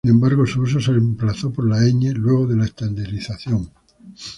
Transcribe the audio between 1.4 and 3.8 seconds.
por la "ñ" luego de la estandarización.